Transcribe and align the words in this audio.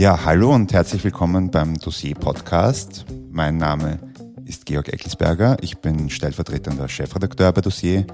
Ja, 0.00 0.24
hallo 0.24 0.54
und 0.54 0.72
herzlich 0.72 1.04
willkommen 1.04 1.50
beim 1.50 1.78
Dossier 1.78 2.14
Podcast. 2.14 3.04
Mein 3.30 3.58
Name 3.58 3.98
ist 4.46 4.64
Georg 4.64 4.88
Eckelsberger. 4.88 5.58
Ich 5.60 5.76
bin 5.76 6.08
stellvertretender 6.08 6.88
Chefredakteur 6.88 7.52
bei 7.52 7.60
Dossier 7.60 8.06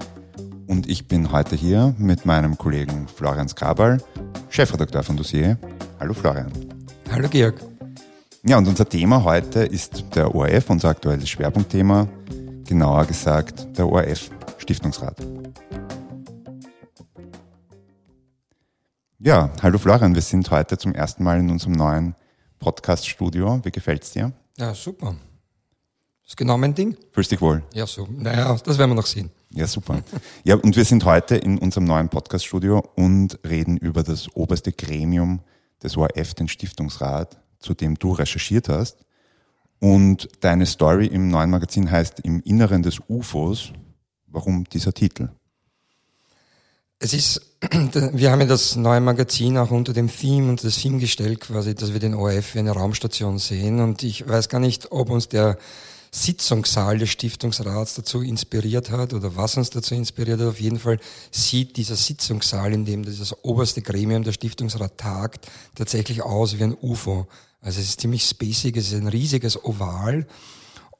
und 0.67 0.89
ich 0.89 1.07
bin 1.07 1.31
heute 1.31 1.55
hier 1.55 1.95
mit 1.97 2.25
meinem 2.25 2.57
Kollegen 2.57 3.07
Florian 3.07 3.47
Skabal, 3.47 4.01
Chefredakteur 4.49 5.01
von 5.01 5.15
Dossier. 5.15 5.57
Hallo 5.97 6.13
Florian. 6.13 6.51
Hallo 7.09 7.29
Georg. 7.29 7.55
Ja, 8.43 8.57
und 8.57 8.67
unser 8.67 8.89
Thema 8.89 9.23
heute 9.23 9.61
ist 9.61 10.13
der 10.13 10.35
ORF, 10.35 10.69
unser 10.69 10.89
aktuelles 10.89 11.29
Schwerpunktthema, 11.29 12.09
genauer 12.65 13.05
gesagt 13.05 13.65
der 13.77 13.87
ORF 13.87 14.29
Stiftungsrat. 14.57 15.15
Ja, 19.27 19.51
hallo 19.61 19.77
Florian, 19.77 20.15
wir 20.15 20.21
sind 20.21 20.51
heute 20.51 20.77
zum 20.77 20.93
ersten 20.93 21.21
Mal 21.21 21.41
in 21.41 21.49
unserem 21.49 21.73
neuen 21.73 22.15
Podcast-Studio. 22.59 23.59
Wie 23.61 23.71
gefällt's 23.71 24.11
dir? 24.11 24.31
Ja, 24.57 24.73
super. 24.73 25.17
Das 26.21 26.29
ist 26.29 26.37
genau 26.37 26.57
mein 26.57 26.73
Ding. 26.73 26.95
Fühlst 27.11 27.33
dich 27.33 27.41
wohl? 27.41 27.61
Ja, 27.73 27.85
so. 27.85 28.07
Naja, 28.09 28.55
das 28.63 28.77
werden 28.77 28.91
wir 28.91 28.95
noch 28.95 29.05
sehen. 29.05 29.29
Ja, 29.49 29.67
super. 29.67 30.01
Ja, 30.45 30.55
und 30.55 30.77
wir 30.77 30.85
sind 30.85 31.03
heute 31.03 31.35
in 31.35 31.57
unserem 31.57 31.83
neuen 31.83 32.07
Podcast-Studio 32.07 32.81
und 32.95 33.37
reden 33.45 33.75
über 33.75 34.01
das 34.01 34.33
oberste 34.33 34.71
Gremium 34.71 35.41
des 35.83 35.97
ORF, 35.97 36.33
den 36.33 36.47
Stiftungsrat, 36.47 37.37
zu 37.59 37.73
dem 37.73 37.95
du 37.95 38.13
recherchiert 38.13 38.69
hast. 38.69 39.03
Und 39.81 40.29
deine 40.39 40.65
Story 40.65 41.07
im 41.07 41.27
neuen 41.27 41.49
Magazin 41.49 41.91
heißt 41.91 42.21
Im 42.21 42.39
Inneren 42.43 42.81
des 42.81 43.01
UFOs. 43.09 43.73
Warum 44.27 44.63
dieser 44.69 44.93
Titel? 44.93 45.27
Es 46.99 47.13
ist, 47.13 47.41
wir 47.71 48.31
haben 48.31 48.41
ja 48.41 48.47
das 48.47 48.75
neue 48.75 49.01
Magazin 49.01 49.57
auch 49.59 49.69
unter 49.69 49.93
dem 49.93 50.11
Theme 50.11 50.49
und 50.49 50.63
das 50.63 50.77
Theme 50.77 50.97
gestellt 50.97 51.41
quasi, 51.41 51.75
dass 51.75 51.93
wir 51.93 51.99
den 51.99 52.15
ORF 52.15 52.55
wie 52.55 52.59
eine 52.59 52.71
Raumstation 52.71 53.37
sehen 53.37 53.81
und 53.81 54.01
ich 54.01 54.27
weiß 54.27 54.49
gar 54.49 54.59
nicht, 54.59 54.91
ob 54.91 55.11
uns 55.11 55.27
der 55.27 55.59
Sitzungssaal 56.09 56.97
des 56.97 57.09
Stiftungsrats 57.09 57.93
dazu 57.93 58.21
inspiriert 58.21 58.89
hat 58.89 59.13
oder 59.13 59.35
was 59.35 59.57
uns 59.57 59.69
dazu 59.69 59.93
inspiriert 59.93 60.39
hat. 60.39 60.47
Auf 60.47 60.59
jeden 60.59 60.79
Fall 60.79 60.99
sieht 61.29 61.77
dieser 61.77 61.95
Sitzungssaal, 61.95 62.73
in 62.73 62.85
dem 62.85 63.03
das 63.05 63.43
oberste 63.43 63.83
Gremium 63.83 64.23
der 64.23 64.31
Stiftungsrat 64.31 64.97
tagt, 64.97 65.45
tatsächlich 65.75 66.23
aus 66.23 66.57
wie 66.57 66.63
ein 66.63 66.77
UFO. 66.81 67.27
Also 67.61 67.79
es 67.79 67.89
ist 67.89 68.01
ziemlich 68.01 68.23
spacig, 68.23 68.75
es 68.75 68.91
ist 68.91 68.99
ein 68.99 69.07
riesiges 69.07 69.63
Oval 69.63 70.25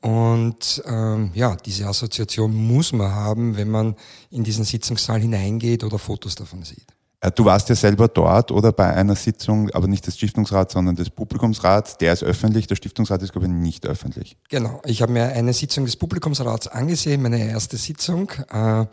und 0.08 0.82
ähm, 0.86 1.32
ja, 1.34 1.58
diese 1.58 1.86
Assoziation 1.86 2.56
muss 2.56 2.94
man 2.94 3.12
haben, 3.12 3.58
wenn 3.58 3.70
man 3.70 3.94
in 4.32 4.42
diesen 4.42 4.64
Sitzungssaal 4.64 5.20
hineingeht 5.20 5.84
oder 5.84 6.00
Fotos 6.00 6.36
davon 6.36 6.64
sieht. 6.64 6.86
Äh, 7.20 7.30
du 7.32 7.44
warst 7.44 7.68
ja 7.68 7.76
selber 7.76 8.08
dort 8.08 8.54
oder 8.54 8.72
bei 8.72 8.94
einer 8.94 9.18
Sitzung, 9.18 9.70
aber 9.72 9.90
nicht 9.90 10.08
des 10.08 10.16
Stiftungsrats, 10.16 10.76
sondern 10.76 10.96
des 10.96 11.10
Publikumsrats. 11.10 11.98
Der 11.98 12.14
ist 12.14 12.24
öffentlich, 12.24 12.68
der 12.68 12.78
Stiftungsrat 12.78 13.22
ist, 13.22 13.34
glaube 13.34 13.48
ich, 13.48 13.54
nicht 13.54 13.86
öffentlich. 13.86 14.38
Genau. 14.48 14.82
Ich 14.86 15.02
habe 15.02 15.12
mir 15.12 15.26
eine 15.26 15.52
Sitzung 15.52 15.84
des 15.84 15.98
Publikumsrats 15.98 16.70
angesehen, 16.70 17.22
meine 17.22 17.46
erste 17.46 17.76
Sitzung. 17.76 18.32
Äh, 18.50 18.86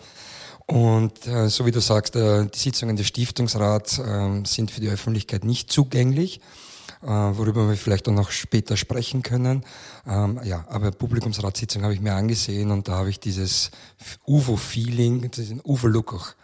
und 0.67 1.29
äh, 1.29 1.49
so 1.49 1.65
wie 1.65 1.71
du 1.71 1.81
sagst, 1.81 2.17
die 2.17 2.49
Sitzungen 2.53 2.97
des 2.97 3.07
Stiftungsrats 3.07 4.01
ähm, 4.05 4.47
sind 4.47 4.73
für 4.73 4.81
die 4.81 4.89
Öffentlichkeit 4.89 5.45
nicht 5.45 5.71
zugänglich. 5.71 6.41
Äh, 7.05 7.09
worüber 7.09 7.69
wir 7.69 7.77
vielleicht 7.77 8.09
auch 8.09 8.13
noch 8.13 8.31
später 8.31 8.79
sprechen 8.79 9.23
können. 9.23 9.65
Ähm, 10.07 10.41
ja, 10.43 10.65
aber 10.69 10.91
Publikumsratssitzung 10.91 11.83
habe 11.83 11.93
ich 11.93 12.01
mir 12.01 12.15
angesehen 12.15 12.71
und 12.71 12.89
da 12.89 12.93
habe 12.93 13.11
ich 13.11 13.21
dieses 13.21 13.71
UFO-Feeling, 14.27 15.31
diesen 15.31 15.61
UFO-Look 15.63 16.15
auch 16.15 16.35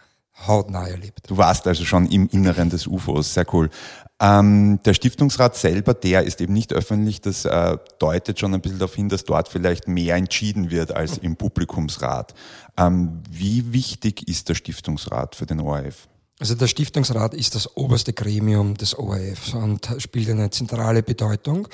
hautnah 0.47 0.87
erlebt. 0.87 1.21
Du 1.27 1.37
warst 1.37 1.65
also 1.65 1.83
schon 1.83 2.05
im 2.07 2.27
Inneren 2.27 2.69
des 2.69 2.85
UFOs, 2.85 3.33
sehr 3.33 3.51
cool. 3.53 3.71
Ähm, 4.19 4.79
der 4.85 4.93
Stiftungsrat 4.93 5.55
selber, 5.55 5.95
der 5.95 6.23
ist 6.23 6.41
eben 6.41 6.53
nicht 6.53 6.73
öffentlich, 6.73 7.21
das 7.21 7.45
äh, 7.45 7.77
deutet 7.97 8.39
schon 8.39 8.53
ein 8.53 8.61
bisschen 8.61 8.77
darauf 8.77 8.93
hin, 8.93 9.09
dass 9.09 9.23
dort 9.23 9.49
vielleicht 9.49 9.87
mehr 9.87 10.15
entschieden 10.15 10.69
wird 10.69 10.91
als 10.91 11.17
im 11.17 11.37
Publikumsrat. 11.37 12.35
Ähm, 12.77 13.23
wie 13.31 13.73
wichtig 13.73 14.27
ist 14.27 14.47
der 14.47 14.53
Stiftungsrat 14.53 15.35
für 15.35 15.47
den 15.47 15.59
ORF? 15.59 16.07
Also 16.41 16.55
der 16.55 16.65
Stiftungsrat 16.65 17.35
ist 17.35 17.53
das 17.53 17.77
oberste 17.77 18.13
Gremium 18.13 18.75
des 18.75 18.97
ORF 18.97 19.53
und 19.53 19.87
spielt 19.99 20.27
eine 20.27 20.49
zentrale 20.49 21.03
Bedeutung, 21.03 21.67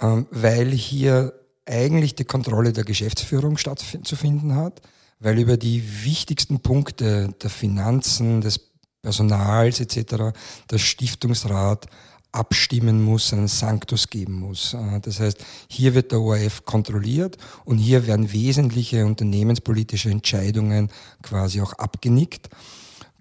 ähm, 0.00 0.26
weil 0.30 0.70
hier 0.70 1.34
eigentlich 1.66 2.14
die 2.14 2.24
Kontrolle 2.24 2.72
der 2.72 2.84
Geschäftsführung 2.84 3.58
stattzufinden 3.58 4.56
hat, 4.56 4.80
weil 5.20 5.38
über 5.38 5.58
die 5.58 6.02
wichtigsten 6.02 6.60
Punkte 6.60 7.34
der 7.42 7.50
Finanzen, 7.50 8.40
des 8.40 8.58
Personals 9.02 9.80
etc. 9.80 10.32
der 10.70 10.78
Stiftungsrat 10.78 11.84
abstimmen 12.32 13.02
muss, 13.04 13.34
einen 13.34 13.48
Sanctus 13.48 14.08
geben 14.08 14.40
muss. 14.40 14.72
Äh, 14.72 15.00
das 15.00 15.20
heißt, 15.20 15.44
hier 15.68 15.92
wird 15.92 16.10
der 16.10 16.22
ORF 16.22 16.64
kontrolliert 16.64 17.36
und 17.66 17.76
hier 17.76 18.06
werden 18.06 18.32
wesentliche 18.32 19.04
unternehmenspolitische 19.04 20.08
Entscheidungen 20.08 20.88
quasi 21.22 21.60
auch 21.60 21.74
abgenickt. 21.74 22.48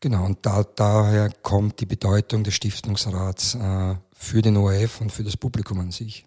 Genau, 0.03 0.25
und 0.25 0.40
da, 0.41 0.66
daher 0.75 1.30
kommt 1.44 1.80
die 1.80 1.86
Bedeutung 1.86 2.44
des 2.44 2.56
Stiftungsrats 2.56 3.56
äh, 3.56 3.96
für 4.12 4.41
den 4.41 4.58
ORF 4.58 5.00
und 5.00 5.14
für 5.14 5.24
das 5.24 5.38
Publikum 5.38 5.80
an 5.80 5.91
sich. 5.91 6.25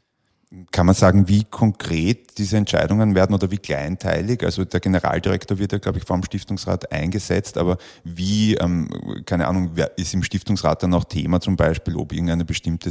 Kann 0.70 0.86
man 0.86 0.94
sagen, 0.94 1.28
wie 1.28 1.44
konkret 1.44 2.38
diese 2.38 2.56
Entscheidungen 2.56 3.14
werden 3.14 3.34
oder 3.34 3.50
wie 3.50 3.58
kleinteilig? 3.58 4.42
Also 4.44 4.64
der 4.64 4.80
Generaldirektor 4.80 5.58
wird 5.58 5.72
ja, 5.72 5.78
glaube 5.78 5.98
ich, 5.98 6.04
vom 6.04 6.24
Stiftungsrat 6.24 6.90
eingesetzt, 6.90 7.58
aber 7.58 7.76
wie, 8.02 8.54
ähm, 8.54 8.88
keine 9.26 9.46
Ahnung, 9.46 9.72
wer 9.74 9.98
ist 9.98 10.14
im 10.14 10.22
Stiftungsrat 10.22 10.82
dann 10.82 10.94
auch 10.94 11.04
Thema 11.04 11.42
zum 11.42 11.56
Beispiel, 11.56 11.96
ob 11.96 12.14
irgendeine 12.14 12.46
bestimmte 12.46 12.90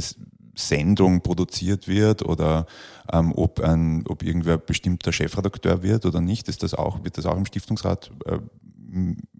Sendung 0.54 1.20
produziert 1.20 1.88
wird 1.88 2.22
oder 2.22 2.66
ähm, 3.12 3.32
ob, 3.34 3.58
ein, 3.58 4.04
ob 4.06 4.22
irgendwer 4.22 4.56
bestimmter 4.56 5.12
Chefredakteur 5.12 5.82
wird 5.82 6.06
oder 6.06 6.20
nicht? 6.20 6.48
Ist 6.48 6.62
das 6.62 6.74
auch, 6.74 7.02
wird 7.02 7.18
das 7.18 7.26
auch 7.26 7.36
im 7.36 7.44
Stiftungsrat 7.44 8.12
äh, 8.26 8.38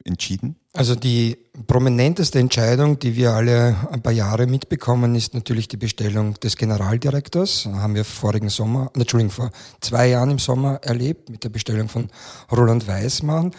entschieden? 0.05 0.56
Also 0.72 0.94
die 0.94 1.39
prominenteste 1.67 2.39
Entscheidung, 2.39 2.99
die 2.99 3.17
wir 3.17 3.33
alle 3.33 3.77
ein 3.91 4.03
paar 4.03 4.12
Jahre 4.12 4.47
mitbekommen, 4.47 5.15
ist 5.15 5.34
natürlich 5.34 5.69
die 5.69 5.78
Bestellung 5.78 6.34
des 6.34 6.56
Generaldirektors. 6.56 7.66
Haben 7.66 7.95
wir 7.95 8.05
vorigen 8.05 8.50
Sommer, 8.50 8.91
Entschuldigung, 8.95 9.31
vor 9.31 9.50
zwei 9.81 10.09
Jahren 10.09 10.31
im 10.31 10.39
Sommer 10.39 10.81
erlebt 10.83 11.31
mit 11.31 11.45
der 11.45 11.49
Bestellung 11.49 11.89
von 11.89 12.09
Roland 12.53 12.87
Weismann. 12.87 13.53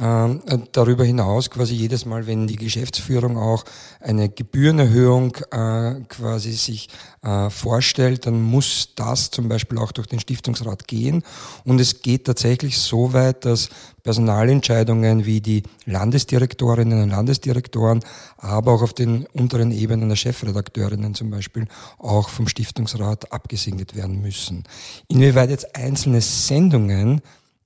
Ähm, 0.00 0.40
darüber 0.72 1.04
hinaus 1.04 1.50
quasi 1.50 1.74
jedes 1.74 2.06
Mal, 2.06 2.26
wenn 2.26 2.46
die 2.46 2.56
Geschäftsführung 2.56 3.36
auch 3.36 3.64
eine 4.00 4.30
Gebührenerhöhung 4.30 5.36
äh, 5.50 6.00
quasi 6.08 6.52
sich 6.52 6.88
äh, 7.22 7.50
vorstellt, 7.50 8.24
dann 8.24 8.40
muss 8.40 8.94
das 8.96 9.30
zum 9.30 9.48
Beispiel 9.48 9.76
auch 9.76 9.92
durch 9.92 10.06
den 10.06 10.18
Stiftungsrat 10.18 10.88
gehen. 10.88 11.22
Und 11.64 11.78
es 11.78 12.00
geht 12.00 12.24
tatsächlich 12.24 12.78
so 12.78 13.12
weit, 13.12 13.44
dass 13.44 13.68
Personalentscheidungen 14.02 15.26
wie 15.26 15.42
die 15.42 15.62
Landesdirektorinnen 15.84 17.02
und 17.02 17.10
Landesdirektoren, 17.10 18.00
aber 18.38 18.72
auch 18.72 18.82
auf 18.82 18.94
den 18.94 19.26
unteren 19.34 19.72
Ebenen 19.72 20.08
der 20.08 20.16
Chefredakteurinnen 20.16 21.14
zum 21.14 21.30
Beispiel 21.30 21.66
auch 21.98 22.30
vom 22.30 22.48
Stiftungsrat 22.48 23.30
abgesegnet 23.30 23.94
werden 23.94 24.22
müssen. 24.22 24.64
Inwieweit 25.08 25.50
jetzt 25.50 25.76
einzelne 25.76 26.22
Sendungen 26.22 27.20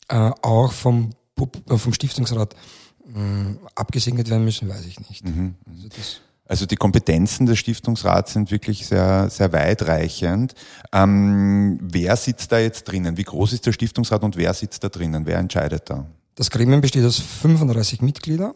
äh, 0.08 0.30
auch 0.42 0.72
vom, 0.72 1.10
äh, 1.10 1.25
vom 1.66 1.92
Stiftungsrat 1.92 2.54
äh, 2.54 3.54
abgesegnet 3.74 4.30
werden 4.30 4.44
müssen, 4.44 4.68
weiß 4.68 4.86
ich 4.86 4.98
nicht. 5.08 5.24
Mhm. 5.24 5.54
Also 5.66 5.88
also 6.48 6.64
die 6.64 6.76
Kompetenzen 6.76 7.46
des 7.46 7.58
Stiftungsrats 7.58 8.32
sind 8.32 8.52
wirklich 8.52 8.86
sehr, 8.86 9.28
sehr 9.30 9.52
weitreichend. 9.52 10.54
Ähm, 10.92 11.78
wer 11.82 12.16
sitzt 12.16 12.52
da 12.52 12.58
jetzt 12.60 12.84
drinnen? 12.84 13.16
Wie 13.16 13.24
groß 13.24 13.52
ist 13.52 13.66
der 13.66 13.72
Stiftungsrat 13.72 14.22
und 14.22 14.36
wer 14.36 14.54
sitzt 14.54 14.84
da 14.84 14.88
drinnen? 14.88 15.26
Wer 15.26 15.38
entscheidet 15.38 15.90
da? 15.90 16.06
Das 16.36 16.50
Gremium 16.50 16.80
besteht 16.80 17.04
aus 17.04 17.18
35 17.18 18.00
Mitgliedern. 18.00 18.52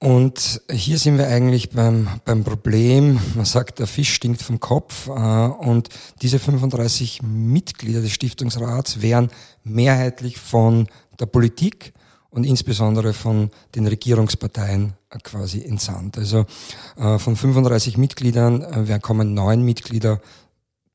Und 0.00 0.60
hier 0.70 0.98
sind 0.98 1.16
wir 1.16 1.28
eigentlich 1.28 1.70
beim, 1.70 2.08
beim 2.24 2.44
Problem, 2.44 3.20
man 3.34 3.44
sagt, 3.44 3.78
der 3.78 3.86
Fisch 3.86 4.12
stinkt 4.12 4.42
vom 4.42 4.58
Kopf. 4.58 5.06
Äh, 5.06 5.10
und 5.10 5.88
diese 6.20 6.38
35 6.38 7.22
Mitglieder 7.22 8.02
des 8.02 8.12
Stiftungsrats 8.12 9.00
wären 9.00 9.30
mehrheitlich 9.62 10.38
von 10.38 10.88
der 11.18 11.26
Politik 11.26 11.92
und 12.30 12.44
insbesondere 12.44 13.12
von 13.12 13.50
den 13.74 13.86
Regierungsparteien 13.86 14.94
quasi 15.22 15.62
entsandt. 15.62 16.18
Also 16.18 16.46
äh, 16.96 17.18
von 17.18 17.36
35 17.36 17.96
Mitgliedern 17.96 18.62
äh, 18.62 18.98
kommen 19.00 19.34
neun 19.34 19.62
Mitglieder 19.62 20.20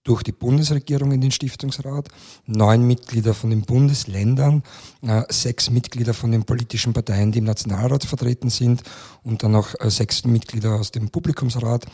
durch 0.04 0.24
die 0.24 0.32
Bundesregierung 0.32 1.12
in 1.12 1.22
den 1.22 1.32
Stiftungsrat, 1.32 2.08
neun 2.46 2.86
Mitglieder 2.88 3.34
von 3.34 3.52
den 3.52 3.62
Bundesländern, 3.62 4.64
äh, 5.02 5.24
sechs 5.30 5.70
Mitglieder 5.70 6.14
von 6.14 6.32
den 6.32 6.46
politischen 6.46 6.94
Parteien, 6.94 7.32
die 7.32 7.40
im 7.40 7.46
Nationalrat 7.46 8.06
vertreten 8.06 8.50
sind 8.50 8.82
und 9.24 9.44
dann 9.44 9.52
noch 9.52 9.76
äh, 9.80 9.90
sechs 9.90 10.26
Mitglieder 10.26 10.76
aus 10.76 10.92
dem 10.92 11.10
Publikumsrat. 11.10 11.86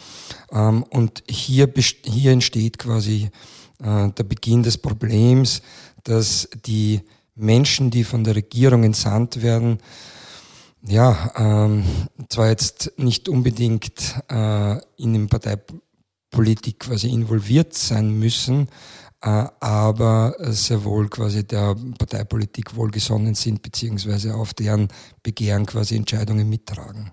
Ähm, 0.51 0.83
und 0.83 1.23
hier, 1.29 1.71
hier 2.03 2.31
entsteht 2.31 2.77
quasi 2.77 3.29
äh, 3.83 4.09
der 4.09 4.23
Beginn 4.23 4.63
des 4.63 4.77
Problems, 4.77 5.61
dass 6.03 6.47
die 6.65 7.01
Menschen, 7.35 7.91
die 7.91 8.03
von 8.03 8.23
der 8.23 8.35
Regierung 8.35 8.83
entsandt 8.83 9.41
werden, 9.41 9.79
ja, 10.87 11.31
ähm, 11.35 11.83
zwar 12.29 12.49
jetzt 12.49 12.93
nicht 12.97 13.27
unbedingt 13.27 14.15
äh, 14.29 14.77
in 14.97 15.13
dem 15.13 15.27
Partei 15.27 15.57
Politik 16.29 16.81
quasi 16.81 17.07
involviert 17.09 17.73
sein 17.73 18.11
müssen, 18.19 18.67
äh, 19.21 19.45
aber 19.59 20.35
sehr 20.39 20.83
wohl 20.83 21.07
quasi 21.07 21.47
der 21.47 21.75
Parteipolitik 21.97 22.75
wohlgesonnen 22.75 23.35
sind, 23.35 23.61
beziehungsweise 23.61 24.35
auf 24.35 24.53
deren 24.53 24.89
Begehren 25.23 25.65
quasi 25.65 25.95
Entscheidungen 25.95 26.49
mittragen. 26.49 27.11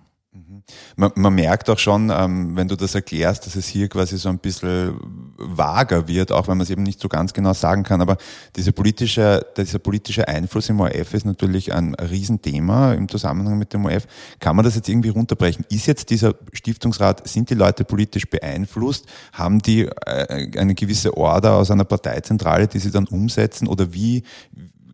Man, 0.97 1.11
man 1.15 1.35
merkt 1.35 1.69
auch 1.71 1.79
schon, 1.79 2.11
ähm, 2.11 2.57
wenn 2.57 2.69
du 2.69 2.77
das 2.77 2.95
erklärst, 2.95 3.47
dass 3.47 3.57
es 3.57 3.67
hier 3.67 3.89
quasi 3.89 4.19
so 4.19 4.29
ein 4.29 4.39
bisschen 4.39 4.95
vager 5.37 6.09
wird, 6.09 6.33
auch 6.33 6.49
wenn 6.49 6.57
man 6.57 6.65
es 6.65 6.71
eben 6.71 6.83
nicht 6.83 7.01
so 7.01 7.09
ganz 7.09 7.33
genau 7.33 7.53
sagen 7.53 7.83
kann. 7.83 8.01
Aber 8.01 8.17
diese 8.57 8.73
politische, 8.73 9.45
dieser 9.57 9.79
politische 9.79 10.29
Einfluss 10.29 10.69
im 10.69 10.81
ORF 10.81 11.15
ist 11.15 11.27
natürlich 11.27 11.73
ein 11.73 11.95
Riesenthema 11.95 12.95
im 12.95 13.09
Zusammenhang 13.09 13.59
mit 13.59 13.73
dem 13.73 13.85
ORF. 13.85 14.07
Kann 14.39 14.57
man 14.57 14.65
das 14.65 14.75
jetzt 14.75 14.89
irgendwie 14.89 15.11
runterbrechen? 15.11 15.65
Ist 15.69 15.87
jetzt 15.87 16.11
dieser 16.11 16.35
Stiftungsrat, 16.53 17.27
sind 17.29 17.51
die 17.51 17.55
Leute 17.55 17.85
politisch 17.85 18.29
beeinflusst? 18.29 19.07
Haben 19.33 19.61
die 19.61 19.87
äh, 19.87 20.59
eine 20.59 20.75
gewisse 20.75 21.17
Order 21.17 21.55
aus 21.55 21.71
einer 21.71 21.85
Parteizentrale, 21.85 22.69
die 22.69 22.79
sie 22.79 22.91
dann 22.91 23.07
umsetzen? 23.07 23.69
Oder 23.69 23.93
wie, 23.93 24.23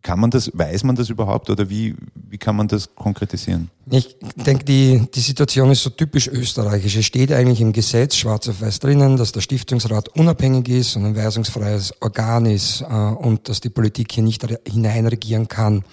kann 0.01 0.19
man 0.19 0.31
das, 0.31 0.51
weiß 0.53 0.83
man 0.83 0.95
das 0.95 1.09
überhaupt 1.09 1.49
oder 1.49 1.69
wie, 1.69 1.95
wie 2.13 2.37
kann 2.37 2.55
man 2.55 2.67
das 2.67 2.95
konkretisieren? 2.95 3.69
Ich 3.89 4.17
denke, 4.35 4.63
die, 4.63 5.07
die 5.13 5.19
Situation 5.19 5.71
ist 5.71 5.83
so 5.83 5.89
typisch 5.89 6.27
österreichisch. 6.27 6.95
Es 6.95 7.05
steht 7.05 7.31
eigentlich 7.31 7.61
im 7.61 7.73
Gesetz 7.73 8.15
schwarz 8.15 8.47
auf 8.47 8.61
weiß 8.61 8.79
drinnen, 8.79 9.17
dass 9.17 9.31
der 9.31 9.41
Stiftungsrat 9.41 10.09
unabhängig 10.09 10.69
ist 10.69 10.95
und 10.95 11.05
ein 11.05 11.15
weisungsfreies 11.15 11.93
Organ 12.01 12.45
ist 12.45 12.81
äh, 12.81 12.85
und 12.85 13.49
dass 13.49 13.61
die 13.61 13.69
Politik 13.69 14.11
hier 14.11 14.23
nicht 14.23 14.45
hineinregieren 14.67 15.47
kann. 15.47 15.83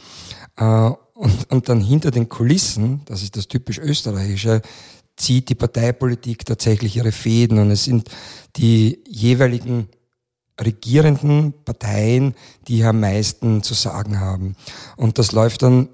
Äh, 0.57 0.91
und, 1.15 1.51
und 1.51 1.69
dann 1.69 1.81
hinter 1.81 2.11
den 2.11 2.29
Kulissen, 2.29 3.01
das 3.07 3.23
ist 3.23 3.37
das 3.37 3.49
typisch 3.49 3.79
österreichische, 3.79 4.61
zieht 5.17 5.49
die 5.49 5.55
Parteipolitik 5.55 6.45
tatsächlich 6.45 6.97
ihre 6.97 7.13
Fäden 7.13 7.59
und 7.59 7.71
es 7.71 7.85
sind 7.85 8.11
die 8.57 9.03
jeweiligen 9.09 9.89
regierenden 10.61 11.55
Parteien, 11.65 12.35
die 12.69 12.85
am 12.85 13.01
meisten 13.01 13.63
zu 13.63 13.75
sagen 13.75 14.21
haben. 14.21 14.57
Und 14.97 15.19
das 15.19 15.33
läuft 15.33 15.63
dann 15.63 15.89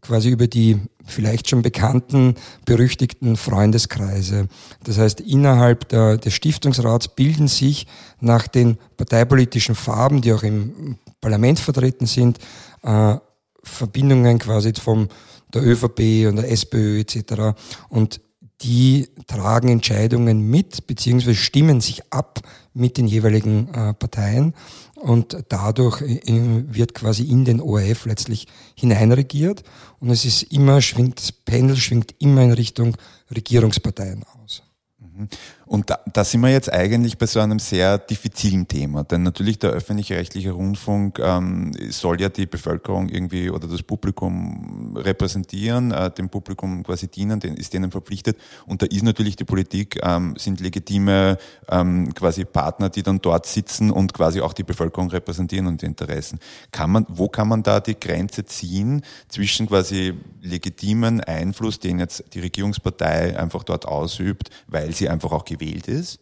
quasi 0.00 0.30
über 0.30 0.48
die 0.48 0.80
vielleicht 1.04 1.48
schon 1.48 1.62
bekannten, 1.62 2.34
berüchtigten 2.64 3.36
Freundeskreise. 3.36 4.48
Das 4.84 4.98
heißt, 4.98 5.20
innerhalb 5.20 5.88
der, 5.88 6.18
des 6.18 6.34
Stiftungsrats 6.34 7.08
bilden 7.08 7.48
sich 7.48 7.86
nach 8.20 8.48
den 8.48 8.78
parteipolitischen 8.96 9.74
Farben, 9.74 10.20
die 10.20 10.32
auch 10.32 10.42
im 10.42 10.98
Parlament 11.20 11.60
vertreten 11.60 12.06
sind, 12.06 12.38
äh, 12.82 13.16
Verbindungen 13.62 14.38
quasi 14.38 14.72
vom 14.74 15.08
der 15.54 15.62
ÖVP 15.62 16.26
und 16.28 16.36
der 16.36 16.50
SPÖ 16.50 17.00
etc. 17.00 17.56
Und 17.88 18.20
die 18.62 19.08
tragen 19.26 19.68
Entscheidungen 19.68 20.48
mit, 20.48 20.86
beziehungsweise 20.86 21.34
stimmen 21.34 21.80
sich 21.80 22.12
ab 22.12 22.40
mit 22.74 22.96
den 22.96 23.06
jeweiligen 23.06 23.68
äh, 23.68 23.94
Parteien 23.94 24.54
und 24.94 25.36
dadurch 25.48 26.00
äh, 26.02 26.64
wird 26.66 26.94
quasi 26.94 27.24
in 27.24 27.44
den 27.44 27.60
ORF 27.60 28.06
letztlich 28.06 28.46
hineinregiert 28.74 29.62
und 30.00 30.10
es 30.10 30.24
ist 30.24 30.44
immer, 30.44 30.80
schwingt, 30.80 31.18
das 31.18 31.32
Pendel 31.32 31.76
schwingt 31.76 32.14
immer 32.18 32.42
in 32.42 32.52
Richtung 32.52 32.96
Regierungsparteien 33.34 34.24
aus. 34.42 34.62
Mhm. 34.98 35.28
Und 35.72 35.88
da, 35.88 36.00
da 36.12 36.22
sind 36.22 36.42
wir 36.42 36.50
jetzt 36.50 36.70
eigentlich 36.70 37.16
bei 37.16 37.24
so 37.24 37.40
einem 37.40 37.58
sehr 37.58 37.96
diffizilen 37.96 38.68
Thema, 38.68 39.04
denn 39.04 39.22
natürlich 39.22 39.58
der 39.58 39.70
öffentlich-rechtliche 39.70 40.50
Rundfunk 40.50 41.18
ähm, 41.18 41.72
soll 41.88 42.20
ja 42.20 42.28
die 42.28 42.44
Bevölkerung 42.44 43.08
irgendwie 43.08 43.48
oder 43.48 43.66
das 43.66 43.82
Publikum 43.82 44.94
repräsentieren, 44.98 45.90
äh, 45.90 46.10
dem 46.10 46.28
Publikum 46.28 46.82
quasi 46.82 47.08
dienen, 47.08 47.40
den, 47.40 47.56
ist 47.56 47.72
denen 47.72 47.90
verpflichtet. 47.90 48.36
Und 48.66 48.82
da 48.82 48.86
ist 48.86 49.02
natürlich 49.02 49.36
die 49.36 49.44
Politik, 49.44 49.98
ähm, 50.02 50.34
sind 50.36 50.60
legitime 50.60 51.38
ähm, 51.70 52.12
quasi 52.12 52.44
Partner, 52.44 52.90
die 52.90 53.02
dann 53.02 53.22
dort 53.22 53.46
sitzen 53.46 53.90
und 53.90 54.12
quasi 54.12 54.42
auch 54.42 54.52
die 54.52 54.64
Bevölkerung 54.64 55.08
repräsentieren 55.08 55.66
und 55.66 55.80
die 55.80 55.86
Interessen. 55.86 56.38
Kann 56.70 56.90
man, 56.90 57.06
wo 57.08 57.30
kann 57.30 57.48
man 57.48 57.62
da 57.62 57.80
die 57.80 57.98
Grenze 57.98 58.44
ziehen 58.44 59.00
zwischen 59.26 59.68
quasi 59.68 60.12
legitimen 60.42 61.22
Einfluss, 61.22 61.80
den 61.80 61.98
jetzt 61.98 62.24
die 62.34 62.40
Regierungspartei 62.40 63.38
einfach 63.38 63.64
dort 63.64 63.86
ausübt, 63.86 64.50
weil 64.66 64.92
sie 64.92 65.08
einfach 65.08 65.32
auch 65.32 65.46
gewählt 65.46 65.61
gewählt 65.62 65.88
ist 65.88 66.20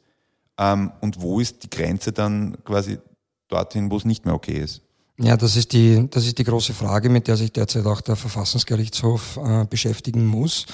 ähm, 0.59 0.93
und 1.01 1.21
wo 1.21 1.41
ist 1.41 1.63
die 1.63 1.71
Grenze 1.71 2.13
dann 2.13 2.57
quasi 2.65 2.99
dorthin, 3.49 3.91
wo 3.91 3.97
es 3.97 4.05
nicht 4.05 4.25
mehr 4.25 4.35
okay 4.35 4.59
ist? 4.59 4.83
Ja, 5.23 5.37
das 5.37 5.55
ist 5.55 5.75
die, 5.75 6.09
das 6.09 6.25
ist 6.25 6.39
die 6.39 6.45
große 6.45 6.73
Frage, 6.73 7.11
mit 7.11 7.29
der 7.29 7.37
sich 7.37 7.53
derzeit 7.53 7.85
auch 7.85 8.01
der 8.01 8.17
Verfassungsgerichtshof 8.17 9.39
äh, 9.45 9.67
beschäftigen 9.67 10.25
muss, 10.25 10.65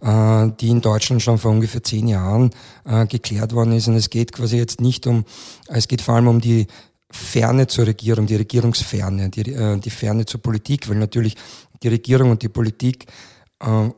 äh, 0.00 0.48
die 0.60 0.70
in 0.70 0.80
Deutschland 0.80 1.22
schon 1.22 1.38
vor 1.38 1.52
ungefähr 1.52 1.84
zehn 1.84 2.08
Jahren 2.08 2.50
äh, 2.84 3.06
geklärt 3.06 3.52
worden 3.52 3.72
ist. 3.72 3.86
Und 3.86 3.94
es 3.94 4.10
geht 4.10 4.32
quasi 4.32 4.56
jetzt 4.56 4.80
nicht 4.80 5.06
um, 5.06 5.24
es 5.68 5.86
geht 5.86 6.02
vor 6.02 6.16
allem 6.16 6.26
um 6.26 6.40
die 6.40 6.66
Ferne 7.12 7.68
zur 7.68 7.86
Regierung, 7.86 8.26
die 8.26 8.34
Regierungsferne, 8.34 9.28
die, 9.28 9.52
äh, 9.52 9.78
die 9.78 9.90
Ferne 9.90 10.26
zur 10.26 10.42
Politik, 10.42 10.88
weil 10.88 10.96
natürlich 10.96 11.36
die 11.84 11.88
Regierung 11.88 12.32
und 12.32 12.42
die 12.42 12.48
Politik 12.48 13.06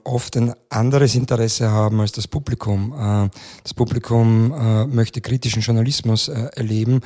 oft 0.04 0.36
ein 0.36 0.54
anderes 0.68 1.14
Interesse 1.14 1.70
haben 1.70 2.00
als 2.00 2.12
das 2.12 2.28
Publikum. 2.28 2.92
Äh, 2.92 3.30
das 3.62 3.74
Publikum 3.74 4.52
äh, 4.52 4.86
möchte 4.86 5.20
kritischen 5.20 5.62
Journalismus 5.62 6.28
erleben. 6.28 7.00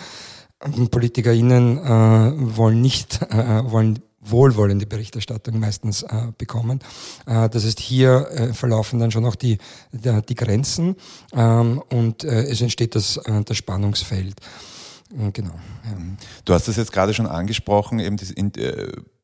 PolitikerInnen 0.90 1.78
wollen 2.56 2.80
nicht, 2.80 3.20
wollen 3.30 4.00
wohlwollende 4.30 4.86
Berichterstattung 4.86 5.58
meistens 5.58 6.02
äh, 6.02 6.32
bekommen. 6.36 6.80
Äh, 7.26 7.48
das 7.48 7.64
heißt, 7.64 7.80
hier 7.80 8.28
äh, 8.30 8.52
verlaufen 8.52 8.98
dann 8.98 9.10
schon 9.10 9.24
auch 9.24 9.34
die, 9.34 9.58
die, 9.92 10.20
die 10.28 10.34
Grenzen 10.34 10.96
ähm, 11.32 11.82
und 11.90 12.24
es 12.24 12.60
entsteht 12.60 12.94
das, 12.94 13.20
das 13.44 13.56
Spannungsfeld. 13.56 14.34
Genau. 15.32 15.54
Ja. 15.84 15.96
Du 16.44 16.52
hast 16.52 16.68
das 16.68 16.76
jetzt 16.76 16.92
gerade 16.92 17.14
schon 17.14 17.26
angesprochen, 17.26 17.98
eben 17.98 18.16
das, 18.16 18.30
in, 18.30 18.52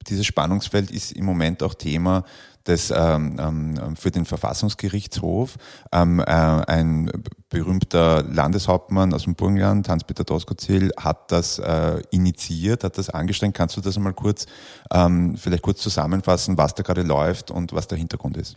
dieses 0.09 0.27
Spannungsfeld 0.27 0.91
ist 0.91 1.13
im 1.13 1.25
Moment 1.25 1.63
auch 1.63 1.75
Thema 1.75 2.25
des, 2.67 2.93
ähm, 2.95 3.37
ähm, 3.39 3.97
für 3.97 4.11
den 4.11 4.25
Verfassungsgerichtshof. 4.25 5.57
Ähm, 5.93 6.21
äh, 6.21 6.25
ein 6.25 7.11
berühmter 7.51 8.23
Landeshauptmann 8.23 9.13
aus 9.13 9.25
dem 9.25 9.35
Burgenland, 9.35 9.89
Hans-Peter 9.89 10.25
Doskozil, 10.25 10.93
hat 10.99 11.31
das 11.31 11.59
äh, 11.59 12.03
initiiert, 12.11 12.85
hat 12.85 12.99
das 12.99 13.11
angestrengt. 13.11 13.55
Kannst 13.55 13.77
du 13.77 13.81
das 13.81 13.97
einmal 13.97 14.15
kurz, 14.15 14.47
ähm, 14.91 15.37
vielleicht 15.37 15.63
kurz 15.63 15.81
zusammenfassen, 15.83 16.57
was 16.57 16.75
da 16.75 16.83
gerade 16.83 17.03
läuft 17.03 17.51
und 17.51 17.73
was 17.73 17.87
der 17.87 17.99
Hintergrund 17.99 18.37
ist? 18.37 18.57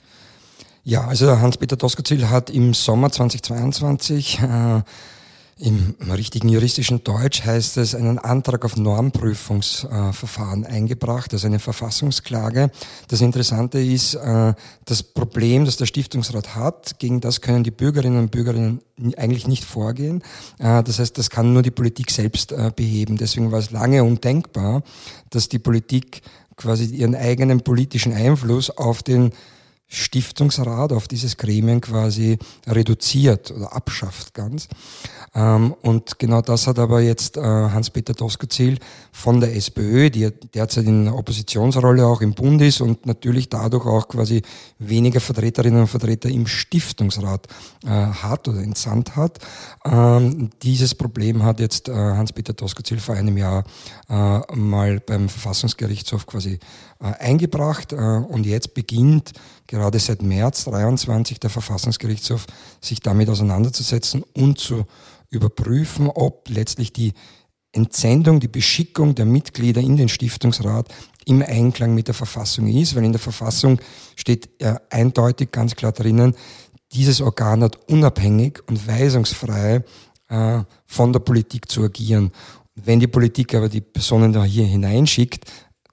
Ja, 0.83 1.05
also 1.05 1.39
Hans-Peter 1.39 1.75
Doskozil 1.75 2.29
hat 2.29 2.49
im 2.49 2.73
Sommer 2.73 3.11
2022 3.11 4.39
äh, 4.41 4.81
im 5.59 5.95
richtigen 6.11 6.49
juristischen 6.49 7.03
Deutsch 7.03 7.43
heißt 7.43 7.77
es 7.77 7.95
einen 7.95 8.19
Antrag 8.19 8.63
auf 8.63 8.77
Normprüfungsverfahren 8.77 10.63
äh, 10.63 10.67
eingebracht, 10.67 11.33
also 11.33 11.47
eine 11.47 11.57
Verfassungsklage. 11.57 12.69
Das 13.07 13.21
Interessante 13.21 13.79
ist, 13.79 14.13
äh, 14.13 14.53
das 14.85 15.01
Problem, 15.01 15.65
das 15.65 15.77
der 15.77 15.87
Stiftungsrat 15.87 16.55
hat, 16.55 16.99
gegen 16.99 17.21
das 17.21 17.41
können 17.41 17.63
die 17.63 17.71
Bürgerinnen 17.71 18.19
und 18.19 18.31
Bürger 18.31 18.53
eigentlich 19.17 19.47
nicht 19.47 19.63
vorgehen. 19.63 20.21
Äh, 20.59 20.83
das 20.83 20.99
heißt, 20.99 21.17
das 21.17 21.31
kann 21.31 21.53
nur 21.53 21.63
die 21.63 21.71
Politik 21.71 22.11
selbst 22.11 22.53
beheben. 22.75 23.17
Deswegen 23.17 23.51
war 23.51 23.59
es 23.59 23.71
lange 23.71 24.03
undenkbar, 24.03 24.83
dass 25.31 25.49
die 25.49 25.59
Politik 25.59 26.21
quasi 26.55 26.85
ihren 26.85 27.15
eigenen 27.15 27.61
politischen 27.61 28.13
Einfluss 28.13 28.69
auf 28.69 29.01
den 29.01 29.31
Stiftungsrat, 29.89 30.91
auf 30.91 31.07
dieses 31.07 31.37
Gremium 31.37 31.79
quasi 31.79 32.37
reduziert 32.67 33.51
oder 33.51 33.73
abschafft 33.73 34.33
ganz. 34.33 34.67
Ähm, 35.33 35.75
und 35.81 36.19
genau 36.19 36.41
das 36.41 36.67
hat 36.67 36.77
aber 36.77 36.99
jetzt 37.01 37.37
äh, 37.37 37.41
Hans-Peter 37.41 38.13
Doskozil 38.13 38.79
von 39.13 39.39
der 39.39 39.55
SPÖ, 39.55 40.09
die 40.09 40.29
derzeit 40.53 40.85
in 40.85 41.07
Oppositionsrolle 41.07 42.05
auch 42.05 42.19
im 42.19 42.33
Bund 42.33 42.61
ist 42.61 42.81
und 42.81 43.05
natürlich 43.05 43.47
dadurch 43.47 43.85
auch 43.85 44.09
quasi 44.09 44.41
weniger 44.77 45.21
Vertreterinnen 45.21 45.81
und 45.81 45.87
Vertreter 45.87 46.27
im 46.27 46.47
Stiftungsrat 46.47 47.47
äh, 47.85 47.89
hat 47.89 48.47
oder 48.49 48.59
entsandt 48.59 49.15
hat. 49.15 49.39
Ähm, 49.85 50.49
dieses 50.63 50.95
Problem 50.95 51.43
hat 51.43 51.61
jetzt 51.61 51.87
äh, 51.87 51.93
Hans-Peter 51.93 52.51
Doskozil 52.51 52.99
vor 52.99 53.15
einem 53.15 53.37
Jahr 53.37 53.63
mal 54.09 54.99
beim 55.01 55.27
Verfassungsgerichtshof 55.27 56.25
quasi 56.25 56.59
eingebracht 56.99 57.93
und 57.93 58.45
jetzt 58.45 58.73
beginnt 58.73 59.33
gerade 59.67 59.99
seit 59.99 60.21
März 60.21 60.65
23 60.65 61.39
der 61.39 61.49
Verfassungsgerichtshof 61.49 62.45
sich 62.81 63.01
damit 63.01 63.29
auseinanderzusetzen 63.29 64.23
und 64.33 64.59
zu 64.59 64.85
überprüfen, 65.29 66.09
ob 66.09 66.49
letztlich 66.49 66.93
die 66.93 67.13
Entsendung, 67.73 68.39
die 68.39 68.47
Beschickung 68.47 69.13
der 69.13 69.25
Mitglieder 69.25 69.81
in 69.81 69.97
den 69.97 70.09
Stiftungsrat 70.09 70.87
im 71.25 71.41
Einklang 71.41 71.93
mit 71.93 72.07
der 72.07 72.15
Verfassung 72.15 72.67
ist, 72.67 72.95
weil 72.95 73.03
in 73.03 73.11
der 73.11 73.19
Verfassung 73.19 73.79
steht 74.15 74.49
ja 74.61 74.79
eindeutig 74.89 75.51
ganz 75.51 75.75
klar 75.75 75.91
drinnen, 75.91 76.33
dieses 76.93 77.19
Organ 77.19 77.63
hat 77.63 77.77
unabhängig 77.89 78.61
und 78.67 78.87
weisungsfrei 78.87 79.83
äh, 80.29 80.59
von 80.85 81.13
der 81.13 81.19
Politik 81.19 81.69
zu 81.69 81.83
agieren. 81.83 82.31
Wenn 82.75 82.99
die 82.99 83.07
Politik 83.07 83.55
aber 83.55 83.67
die 83.67 83.81
Personen 83.81 84.31
da 84.31 84.43
hier 84.43 84.65
hineinschickt, 84.65 85.45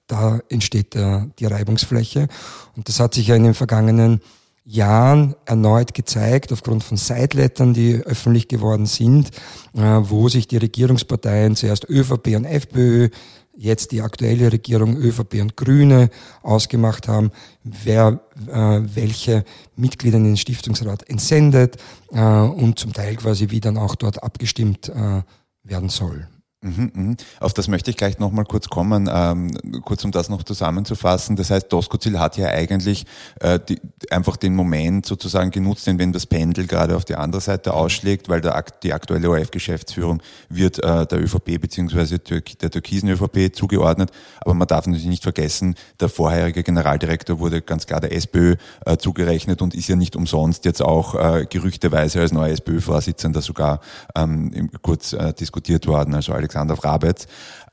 da 0.07 0.39
entsteht 0.49 0.95
äh, 0.95 1.21
die 1.39 1.45
Reibungsfläche. 1.45 2.27
Und 2.75 2.87
das 2.89 2.99
hat 2.99 3.13
sich 3.13 3.27
ja 3.27 3.35
in 3.35 3.43
den 3.43 3.53
vergangenen 3.53 4.21
Jahren 4.65 5.35
erneut 5.45 5.93
gezeigt, 5.93 6.51
aufgrund 6.51 6.83
von 6.83 6.97
Sidelettern, 6.97 7.73
die 7.73 7.95
öffentlich 7.97 8.47
geworden 8.47 8.87
sind, 8.87 9.29
äh, 9.73 9.79
wo 9.79 10.27
sich 10.27 10.47
die 10.47 10.57
Regierungsparteien, 10.57 11.55
zuerst 11.55 11.87
ÖVP 11.87 12.35
und 12.35 12.45
FPÖ, 12.45 13.09
jetzt 13.57 13.91
die 13.91 14.01
aktuelle 14.01 14.51
Regierung 14.51 14.97
ÖVP 14.97 15.41
und 15.41 15.55
Grüne 15.55 16.09
ausgemacht 16.41 17.07
haben, 17.07 17.31
wer 17.63 18.19
äh, 18.47 18.81
welche 18.93 19.45
Mitglieder 19.75 20.17
in 20.17 20.25
den 20.25 20.37
Stiftungsrat 20.37 21.09
entsendet 21.09 21.77
äh, 22.11 22.19
und 22.19 22.79
zum 22.79 22.91
Teil 22.91 23.15
quasi 23.15 23.51
wie 23.51 23.61
dann 23.61 23.77
auch 23.77 23.95
dort 23.95 24.23
abgestimmt 24.23 24.89
äh, 24.89 25.21
werden 25.63 25.89
soll. 25.89 26.27
Mhm, 26.65 26.91
mhm. 26.95 27.17
Auf 27.39 27.53
das 27.53 27.67
möchte 27.67 27.91
ich 27.91 27.97
gleich 27.97 28.17
nochmal 28.17 28.43
kurz 28.43 28.69
kommen, 28.69 29.07
ähm, 29.11 29.51
kurz 29.83 30.03
um 30.03 30.11
das 30.11 30.29
noch 30.29 30.41
zusammenzufassen. 30.41 31.35
Das 31.35 31.51
heißt, 31.51 31.71
Doskozil 31.71 32.19
hat 32.19 32.37
ja 32.37 32.47
eigentlich 32.47 33.05
äh, 33.39 33.59
die, 33.59 33.79
einfach 34.09 34.35
den 34.35 34.55
Moment 34.55 35.05
sozusagen 35.05 35.51
genutzt, 35.51 35.85
wenn 35.85 36.11
das 36.11 36.25
Pendel 36.25 36.65
gerade 36.65 36.95
auf 36.95 37.05
die 37.05 37.13
andere 37.13 37.39
Seite 37.39 37.71
ausschlägt, 37.75 38.29
weil 38.29 38.41
der, 38.41 38.65
die 38.81 38.93
aktuelle 38.93 39.29
ORF-Geschäftsführung 39.29 40.23
wird 40.49 40.83
äh, 40.83 41.05
der 41.05 41.21
ÖVP 41.21 41.61
beziehungsweise 41.61 42.17
der 42.17 42.71
türkisen 42.71 43.09
ÖVP 43.09 43.55
zugeordnet. 43.55 44.09
Aber 44.41 44.55
man 44.55 44.67
darf 44.67 44.87
natürlich 44.87 45.05
nicht 45.05 45.23
vergessen, 45.23 45.75
der 45.99 46.09
vorherige 46.09 46.63
Generaldirektor 46.63 47.37
wurde 47.37 47.61
ganz 47.61 47.85
klar 47.85 48.01
der 48.01 48.11
SPÖ 48.11 48.55
äh, 48.87 48.97
zugerechnet 48.97 49.61
und 49.61 49.75
ist 49.75 49.87
ja 49.87 49.95
nicht 49.95 50.15
umsonst 50.15 50.65
jetzt 50.65 50.81
auch 50.81 51.13
äh, 51.13 51.45
gerüchteweise 51.47 52.21
als 52.21 52.31
neuer 52.31 52.49
SPÖ-Vorsitzender 52.49 53.43
sogar 53.43 53.81
ähm, 54.15 54.71
kurz 54.81 55.13
äh, 55.13 55.31
diskutiert 55.31 55.85
worden. 55.85 56.15
Also 56.15 56.33
Alex 56.33 56.54
Alexander 56.55 56.75
Frabetz. 56.77 57.27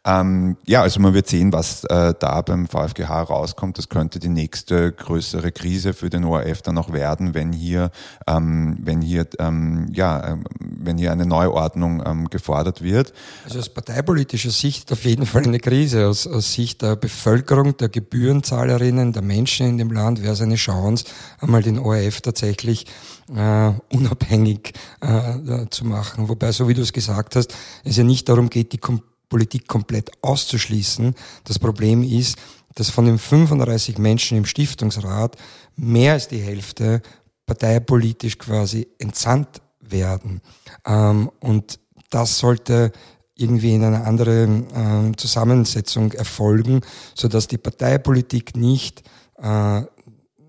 Ähm, 0.04 0.56
ja, 0.66 0.82
also 0.82 0.98
man 0.98 1.14
wird 1.14 1.28
sehen, 1.28 1.52
was 1.52 1.84
äh, 1.84 2.12
da 2.18 2.42
beim 2.42 2.66
VfGH 2.66 3.22
rauskommt. 3.22 3.78
Das 3.78 3.88
könnte 3.88 4.18
die 4.18 4.28
nächste 4.28 4.90
größere 4.90 5.52
Krise 5.52 5.94
für 5.94 6.10
den 6.10 6.24
ORF 6.24 6.62
dann 6.62 6.76
auch 6.78 6.92
werden, 6.92 7.34
wenn 7.34 7.52
hier, 7.52 7.92
ähm, 8.26 8.78
wenn 8.80 9.00
hier, 9.00 9.28
ähm, 9.38 9.86
ja, 9.92 10.32
ähm, 10.32 10.44
wenn 10.58 10.98
hier 10.98 11.12
eine 11.12 11.24
Neuordnung 11.24 12.02
ähm, 12.04 12.28
gefordert 12.30 12.82
wird. 12.82 13.12
Also 13.44 13.60
aus 13.60 13.68
parteipolitischer 13.68 14.50
Sicht 14.50 14.90
auf 14.90 15.04
jeden 15.04 15.24
Fall 15.24 15.44
eine 15.44 15.60
Krise. 15.60 16.08
Aus, 16.08 16.26
aus 16.26 16.52
Sicht 16.52 16.82
der 16.82 16.96
Bevölkerung, 16.96 17.76
der 17.76 17.88
Gebührenzahlerinnen, 17.88 19.12
der 19.12 19.22
Menschen 19.22 19.68
in 19.68 19.78
dem 19.78 19.92
Land 19.92 20.20
wäre 20.20 20.32
es 20.32 20.40
eine 20.40 20.56
Chance, 20.56 21.04
einmal 21.38 21.62
den 21.62 21.78
ORF 21.78 22.22
tatsächlich 22.22 22.86
äh, 23.32 23.70
unabhängig 23.92 24.72
äh, 25.00 25.66
zu 25.70 25.86
machen. 25.86 26.28
Wobei, 26.28 26.50
so 26.50 26.66
wie 26.66 26.74
du 26.74 26.82
es 26.82 26.92
gesagt 26.92 27.36
hast, 27.36 27.54
es 27.84 27.96
ja 27.96 28.02
nicht 28.02 28.28
darum 28.28 28.50
geht, 28.50 28.72
die 28.72 28.78
Kom 28.78 29.00
Politik 29.32 29.66
komplett 29.66 30.10
auszuschließen. 30.20 31.14
Das 31.44 31.58
Problem 31.58 32.02
ist, 32.02 32.36
dass 32.74 32.90
von 32.90 33.06
den 33.06 33.18
35 33.18 33.96
Menschen 33.96 34.36
im 34.36 34.44
Stiftungsrat 34.44 35.38
mehr 35.74 36.12
als 36.12 36.28
die 36.28 36.42
Hälfte 36.42 37.00
parteipolitisch 37.46 38.36
quasi 38.36 38.88
entsandt 38.98 39.62
werden. 39.80 40.42
Ähm, 40.84 41.30
und 41.40 41.78
das 42.10 42.38
sollte 42.38 42.92
irgendwie 43.34 43.74
in 43.74 43.84
einer 43.84 44.04
anderen 44.06 44.66
äh, 45.12 45.16
Zusammensetzung 45.16 46.12
erfolgen, 46.12 46.82
so 47.14 47.26
dass 47.26 47.48
die 47.48 47.56
Parteipolitik 47.56 48.54
nicht 48.54 49.02
äh, 49.38 49.80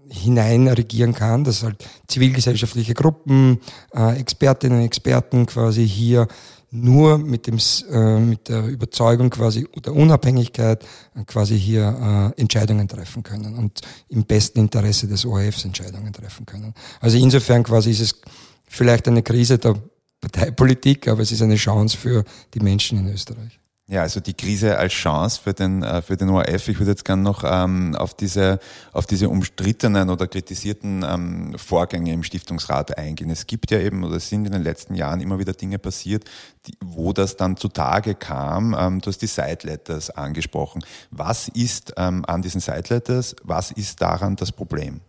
hinein 0.10 0.68
regieren 0.68 1.14
kann, 1.14 1.46
dass 1.46 1.64
halt 1.64 1.88
zivilgesellschaftliche 2.10 2.96
Gruppen, 2.96 3.62
äh, 3.96 4.20
Expertinnen 4.20 4.80
und 4.80 4.86
Experten 4.86 5.46
quasi 5.46 5.88
hier 5.88 6.28
nur 6.74 7.20
mit, 7.20 7.46
dem, 7.46 7.60
äh, 7.92 8.20
mit 8.20 8.50
der 8.50 8.66
Überzeugung 8.66 9.30
quasi 9.30 9.68
der 9.86 9.94
Unabhängigkeit 9.94 10.84
äh, 11.16 11.24
quasi 11.26 11.58
hier 11.58 12.34
äh, 12.36 12.42
Entscheidungen 12.42 12.88
treffen 12.88 13.22
können 13.22 13.56
und 13.56 13.82
im 14.10 14.26
besten 14.26 14.60
Interesse 14.60 15.08
des 15.08 15.24
ORFs 15.24 15.66
Entscheidungen 15.66 16.12
treffen 16.12 16.46
können. 16.48 16.74
Also 17.00 17.18
insofern 17.18 17.64
quasi 17.64 17.92
ist 17.92 18.00
es 18.00 18.22
vielleicht 18.68 19.08
eine 19.08 19.22
Krise 19.22 19.60
der 19.60 19.76
Parteipolitik, 20.20 21.08
aber 21.08 21.22
es 21.22 21.32
ist 21.32 21.44
eine 21.44 21.56
Chance 21.56 21.96
für 21.96 22.24
die 22.54 22.60
Menschen 22.60 22.98
in 22.98 23.14
Österreich. 23.14 23.60
Ja, 23.88 24.02
also 24.02 24.22
die 24.22 24.34
Krise 24.34 24.78
als 24.78 24.94
Chance 24.94 25.42
für 25.44 25.54
den, 25.54 25.84
äh, 25.84 26.02
für 26.02 26.16
den 26.16 26.30
ORF. 26.30 26.70
Ich 26.70 26.80
würde 26.80 26.92
jetzt 26.92 27.04
gerne 27.04 27.22
noch 27.22 27.44
ähm, 27.46 27.96
auf, 27.96 28.14
diese, 28.14 28.60
auf 28.94 29.06
diese 29.06 29.28
umstrittenen 29.28 30.10
oder 30.10 30.26
kritisierten 30.26 31.04
ähm, 31.04 31.58
Vorgänge 31.58 32.14
im 32.14 32.24
Stiftungsrat 32.24 32.98
eingehen. 32.98 33.30
Es 33.30 33.46
gibt 33.46 33.72
ja 33.72 33.80
eben, 33.80 34.06
oder 34.06 34.16
es 34.16 34.30
sind 34.30 34.46
in 34.46 34.54
den 34.54 34.64
letzten 34.64 34.96
Jahren 34.96 35.20
immer 35.20 35.38
wieder 35.38 35.52
Dinge 35.52 35.80
passiert, 35.80 36.24
die, 36.66 36.78
wo 36.82 37.12
das 37.12 37.36
dann 37.36 37.58
zutage 37.58 38.16
kam. 38.16 38.74
Ähm, 38.74 39.02
du 39.02 39.10
hast 39.10 39.22
die 39.22 39.28
Side 39.28 39.60
Letters 39.64 40.10
angesprochen. 40.10 40.86
Was 41.12 41.50
ist 41.50 41.94
ähm, 41.98 42.24
an 42.26 42.42
diesen 42.42 42.62
Side 42.62 42.86
Letters, 42.88 43.36
was 43.44 43.72
ist 43.72 44.02
daran 44.02 44.38
das 44.38 44.54
Problem? 44.54 45.02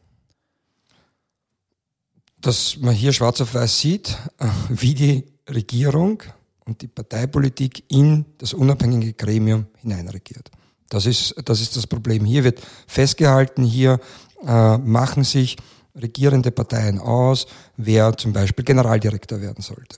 Dass 2.41 2.77
man 2.79 2.93
hier 2.93 3.13
schwarz 3.13 3.41
auf 3.41 3.55
weiß 3.55 3.79
sieht, 3.79 4.19
äh, 4.39 4.49
wie 4.69 4.95
die 4.95 5.27
Regierung 5.49 6.25
und 6.67 6.81
die 6.83 6.89
Parteipolitik 6.89 7.85
in 7.89 8.25
das 8.39 8.55
unabhängige 8.55 9.13
Gremium 9.13 9.67
hineinregiert. 9.77 10.51
Das 10.89 11.07
ist, 11.07 11.35
das 11.45 11.61
ist 11.61 11.77
das 11.77 11.87
Problem. 11.87 12.25
Hier 12.25 12.45
wird 12.45 12.61
festgehalten, 12.87 13.65
hier 13.65 14.01
äh, 14.47 14.79
machen 14.79 15.25
sich 15.25 15.57
regierende 15.95 16.51
Parteien 16.51 16.99
aus, 16.99 17.47
wer 17.77 18.17
zum 18.17 18.33
Beispiel 18.33 18.65
Generaldirektor 18.65 19.41
werden 19.41 19.63
sollte. 19.63 19.97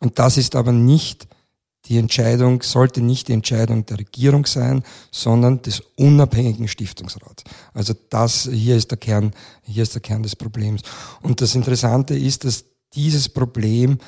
Und 0.00 0.18
das 0.18 0.36
ist 0.36 0.56
aber 0.56 0.72
nicht 0.72 1.28
die 1.86 1.98
Entscheidung, 1.98 2.62
sollte 2.62 3.02
nicht 3.02 3.28
die 3.28 3.34
Entscheidung 3.34 3.84
der 3.84 3.98
Regierung 3.98 4.46
sein, 4.46 4.82
sondern 5.10 5.60
des 5.62 5.82
unabhängigen 5.96 6.66
Stiftungsrats. 6.66 7.44
Also 7.74 7.94
das, 8.08 8.48
hier 8.50 8.76
ist 8.76 8.90
der 8.90 8.98
Kern, 8.98 9.32
hier 9.62 9.82
ist 9.82 9.94
der 9.94 10.00
Kern 10.00 10.22
des 10.22 10.34
Problems. 10.34 10.80
Und 11.20 11.40
das 11.40 11.54
Interessante 11.54 12.16
ist, 12.16 12.44
dass 12.44 12.64
dieses 12.94 13.28
Problem 13.28 13.98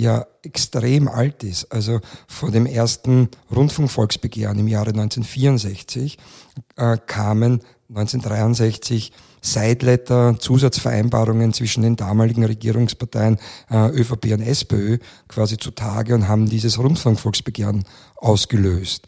ja 0.00 0.26
extrem 0.42 1.08
alt 1.08 1.44
ist. 1.44 1.72
Also 1.72 2.00
vor 2.26 2.50
dem 2.50 2.66
ersten 2.66 3.28
Rundfunkvolksbegehren 3.54 4.58
im 4.58 4.68
Jahre 4.68 4.90
1964 4.90 6.18
äh, 6.76 6.96
kamen 7.06 7.60
1963 7.88 9.12
Sideletter, 9.42 10.38
Zusatzvereinbarungen 10.38 11.52
zwischen 11.54 11.82
den 11.82 11.96
damaligen 11.96 12.44
Regierungsparteien 12.44 13.38
äh, 13.70 13.88
ÖVP 13.88 14.32
und 14.32 14.42
SPÖ 14.42 14.98
quasi 15.28 15.56
zutage 15.56 16.14
und 16.14 16.28
haben 16.28 16.48
dieses 16.48 16.78
Rundfunkvolksbegehren 16.78 17.84
ausgelöst. 18.16 19.06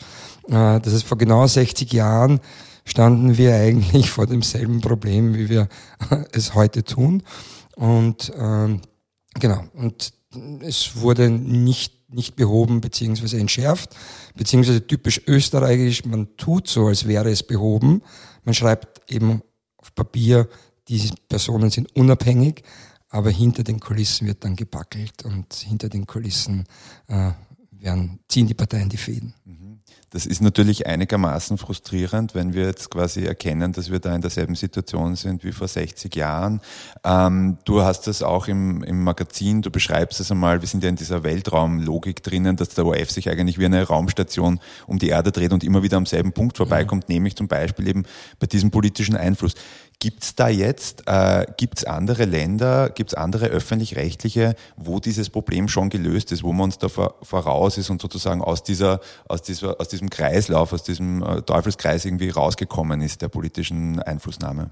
Äh, 0.48 0.80
das 0.80 0.94
heißt, 0.94 1.04
vor 1.04 1.18
genau 1.18 1.46
60 1.46 1.92
Jahren 1.92 2.40
standen 2.84 3.36
wir 3.36 3.54
eigentlich 3.54 4.10
vor 4.10 4.26
demselben 4.26 4.80
Problem, 4.80 5.34
wie 5.34 5.48
wir 5.48 5.68
es 6.32 6.54
heute 6.54 6.82
tun. 6.82 7.22
Und 7.76 8.32
ähm, 8.38 8.80
genau, 9.38 9.64
und 9.74 10.12
es 10.60 10.96
wurde 10.96 11.30
nicht, 11.30 12.12
nicht 12.12 12.36
behoben 12.36 12.80
beziehungsweise 12.80 13.38
entschärft, 13.38 13.96
beziehungsweise 14.34 14.86
typisch 14.86 15.20
österreichisch, 15.26 16.04
man 16.04 16.36
tut 16.36 16.68
so, 16.68 16.86
als 16.86 17.06
wäre 17.06 17.30
es 17.30 17.42
behoben. 17.42 18.02
Man 18.44 18.54
schreibt 18.54 19.10
eben 19.10 19.42
auf 19.76 19.94
Papier, 19.94 20.48
diese 20.88 21.14
Personen 21.28 21.70
sind 21.70 21.94
unabhängig, 21.96 22.62
aber 23.08 23.30
hinter 23.30 23.62
den 23.62 23.78
Kulissen 23.78 24.26
wird 24.26 24.44
dann 24.44 24.56
gebackelt 24.56 25.24
und 25.24 25.52
hinter 25.52 25.88
den 25.88 26.06
Kulissen 26.06 26.64
äh, 27.08 27.32
werden, 27.70 28.20
ziehen 28.28 28.46
die 28.46 28.54
Parteien 28.54 28.88
die 28.88 28.96
Fäden. 28.96 29.34
Das 30.12 30.26
ist 30.26 30.42
natürlich 30.42 30.86
einigermaßen 30.86 31.56
frustrierend, 31.56 32.34
wenn 32.34 32.52
wir 32.52 32.66
jetzt 32.66 32.90
quasi 32.90 33.24
erkennen, 33.24 33.72
dass 33.72 33.90
wir 33.90 33.98
da 33.98 34.14
in 34.14 34.20
derselben 34.20 34.54
Situation 34.54 35.16
sind 35.16 35.42
wie 35.42 35.52
vor 35.52 35.68
60 35.68 36.14
Jahren. 36.14 36.60
Ähm, 37.02 37.56
du 37.64 37.80
hast 37.80 38.06
das 38.06 38.22
auch 38.22 38.46
im, 38.46 38.82
im 38.82 39.02
Magazin, 39.04 39.62
du 39.62 39.70
beschreibst 39.70 40.20
es 40.20 40.30
einmal, 40.30 40.60
wir 40.60 40.68
sind 40.68 40.82
ja 40.82 40.90
in 40.90 40.96
dieser 40.96 41.24
Weltraumlogik 41.24 42.22
drinnen, 42.22 42.56
dass 42.56 42.68
der 42.70 42.84
ORF 42.84 43.10
sich 43.10 43.30
eigentlich 43.30 43.58
wie 43.58 43.64
eine 43.64 43.82
Raumstation 43.84 44.60
um 44.86 44.98
die 44.98 45.08
Erde 45.08 45.32
dreht 45.32 45.54
und 45.54 45.64
immer 45.64 45.82
wieder 45.82 45.96
am 45.96 46.04
selben 46.04 46.32
Punkt 46.32 46.58
vorbeikommt, 46.58 47.08
mhm. 47.08 47.14
nämlich 47.14 47.34
zum 47.34 47.48
Beispiel 47.48 47.88
eben 47.88 48.04
bei 48.38 48.46
diesem 48.46 48.70
politischen 48.70 49.16
Einfluss. 49.16 49.54
Gibt 50.02 50.24
es 50.24 50.34
da 50.34 50.48
jetzt, 50.48 51.04
äh, 51.06 51.46
gibt 51.56 51.78
es 51.78 51.84
andere 51.84 52.24
Länder, 52.24 52.90
gibt 52.90 53.12
es 53.12 53.14
andere 53.14 53.46
öffentlich-rechtliche, 53.46 54.56
wo 54.76 54.98
dieses 54.98 55.30
Problem 55.30 55.68
schon 55.68 55.90
gelöst 55.90 56.32
ist, 56.32 56.42
wo 56.42 56.52
man 56.52 56.64
uns 56.64 56.78
da 56.78 56.88
vor, 56.88 57.14
voraus 57.22 57.78
ist 57.78 57.88
und 57.88 58.02
sozusagen 58.02 58.42
aus 58.42 58.64
dieser, 58.64 58.98
aus 59.28 59.42
dieser, 59.42 59.80
aus 59.80 59.86
diesem 59.86 60.01
Kreislauf, 60.10 60.72
aus 60.72 60.82
diesem 60.82 61.22
äh, 61.22 61.42
Teufelskreis 61.42 62.04
irgendwie 62.04 62.30
rausgekommen 62.30 63.00
ist 63.00 63.22
der 63.22 63.28
politischen 63.28 64.00
Einflussnahme? 64.00 64.70